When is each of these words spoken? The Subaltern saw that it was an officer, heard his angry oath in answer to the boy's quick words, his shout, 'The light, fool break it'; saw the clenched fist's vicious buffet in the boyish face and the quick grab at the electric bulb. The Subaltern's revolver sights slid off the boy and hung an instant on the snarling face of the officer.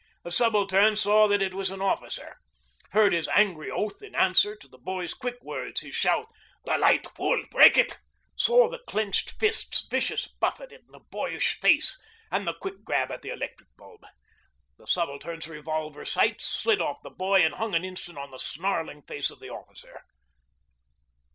The 0.23 0.31
Subaltern 0.31 0.95
saw 0.95 1.27
that 1.27 1.43
it 1.43 1.53
was 1.53 1.69
an 1.69 1.79
officer, 1.79 2.37
heard 2.89 3.13
his 3.13 3.27
angry 3.27 3.69
oath 3.69 4.01
in 4.01 4.15
answer 4.15 4.55
to 4.55 4.67
the 4.67 4.79
boy's 4.79 5.13
quick 5.13 5.37
words, 5.43 5.81
his 5.81 5.93
shout, 5.93 6.25
'The 6.65 6.75
light, 6.79 7.05
fool 7.15 7.45
break 7.51 7.77
it'; 7.77 7.99
saw 8.35 8.67
the 8.67 8.79
clenched 8.87 9.39
fist's 9.39 9.85
vicious 9.91 10.27
buffet 10.27 10.71
in 10.71 10.81
the 10.89 11.01
boyish 11.11 11.59
face 11.61 12.01
and 12.31 12.47
the 12.47 12.55
quick 12.55 12.83
grab 12.83 13.11
at 13.11 13.21
the 13.21 13.29
electric 13.29 13.69
bulb. 13.77 14.03
The 14.79 14.87
Subaltern's 14.87 15.47
revolver 15.47 16.03
sights 16.03 16.45
slid 16.47 16.81
off 16.81 17.03
the 17.03 17.11
boy 17.11 17.41
and 17.45 17.53
hung 17.53 17.75
an 17.75 17.85
instant 17.85 18.17
on 18.17 18.31
the 18.31 18.39
snarling 18.39 19.03
face 19.03 19.29
of 19.29 19.39
the 19.39 19.49
officer. 19.51 20.01